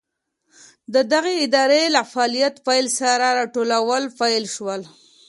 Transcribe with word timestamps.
د 0.93 0.95
دغې 1.13 1.35
ادارې 1.45 1.83
له 1.95 2.01
فعالیت 2.11 2.55
پیل 2.67 2.85
سره 2.99 3.27
راټولول 3.39 4.03
پیل 4.19 4.43
شول. 4.55 4.81